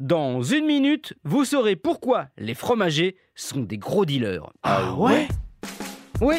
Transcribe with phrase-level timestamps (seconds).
[0.00, 4.48] Dans une minute, vous saurez pourquoi les fromagers sont des gros dealers.
[4.62, 5.26] Ah ouais
[6.20, 6.36] Oui,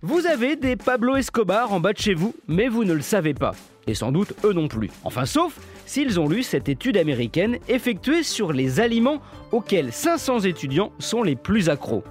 [0.00, 3.34] vous avez des Pablo Escobar en bas de chez vous, mais vous ne le savez
[3.34, 3.56] pas.
[3.88, 4.90] Et sans doute eux non plus.
[5.02, 9.20] Enfin, sauf s'ils ont lu cette étude américaine effectuée sur les aliments
[9.50, 12.04] auxquels 500 étudiants sont les plus accros.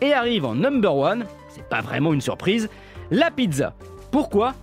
[0.00, 2.68] Et arrive en number one, c'est pas vraiment une surprise,
[3.12, 3.76] la pizza.
[4.10, 4.54] Pourquoi?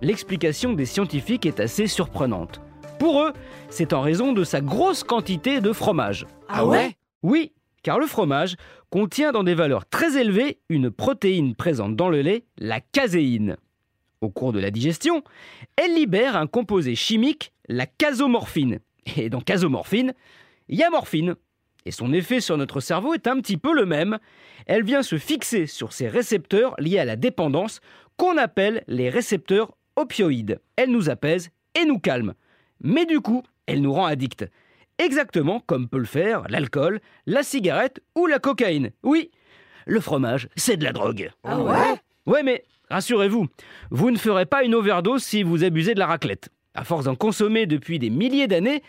[0.00, 2.62] L'explication des scientifiques est assez surprenante.
[2.98, 3.32] Pour eux,
[3.68, 6.26] c'est en raison de sa grosse quantité de fromage.
[6.48, 8.56] Ah ouais Oui, car le fromage
[8.90, 13.56] contient dans des valeurs très élevées une protéine présente dans le lait, la caséine.
[14.20, 15.22] Au cours de la digestion,
[15.76, 18.78] elle libère un composé chimique, la casomorphine.
[19.16, 20.14] Et dans casomorphine,
[20.68, 21.36] il y a morphine.
[21.84, 24.18] Et son effet sur notre cerveau est un petit peu le même.
[24.66, 27.80] Elle vient se fixer sur ces récepteurs liés à la dépendance
[28.16, 30.60] qu'on appelle les récepteurs opioïdes.
[30.76, 32.34] Elle nous apaise et nous calme.
[32.80, 34.46] Mais du coup, elle nous rend addicts.
[34.98, 38.90] Exactement comme peut le faire l'alcool, la cigarette ou la cocaïne.
[39.02, 39.30] Oui,
[39.86, 41.30] le fromage, c'est de la drogue.
[41.44, 42.00] Ah ouais?
[42.26, 43.46] Ouais, mais rassurez-vous,
[43.90, 46.48] vous ne ferez pas une overdose si vous abusez de la raclette.
[46.74, 48.82] À force d'en consommer depuis des milliers d'années,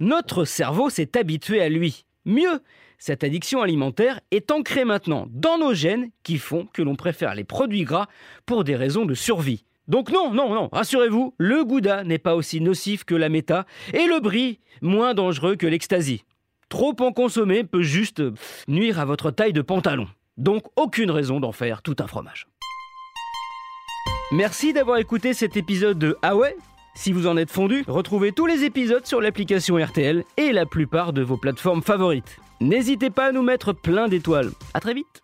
[0.00, 2.04] notre cerveau s'est habitué à lui.
[2.24, 2.60] Mieux,
[2.98, 7.44] cette addiction alimentaire est ancrée maintenant dans nos gènes qui font que l'on préfère les
[7.44, 8.06] produits gras
[8.46, 9.64] pour des raisons de survie.
[9.88, 14.06] Donc non, non, non, rassurez-vous, le gouda n'est pas aussi nocif que la méta et
[14.06, 16.24] le brie moins dangereux que l'ecstasy.
[16.68, 18.22] Trop en consommer peut juste
[18.68, 20.08] nuire à votre taille de pantalon.
[20.36, 22.46] Donc aucune raison d'en faire tout un fromage.
[24.32, 26.32] Merci d'avoir écouté cet épisode de Ah
[26.94, 31.12] Si vous en êtes fondu, retrouvez tous les épisodes sur l'application RTL et la plupart
[31.12, 32.38] de vos plateformes favorites.
[32.60, 34.50] N'hésitez pas à nous mettre plein d'étoiles.
[34.72, 35.22] À très vite